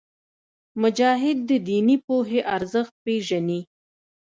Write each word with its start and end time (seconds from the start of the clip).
مجاهد 0.81 1.37
د 1.49 1.51
دیني 1.67 1.97
پوهې 2.05 2.39
ارزښت 2.55 2.93
پېژني. 3.05 3.59